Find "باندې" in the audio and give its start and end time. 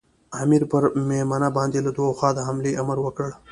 1.57-1.79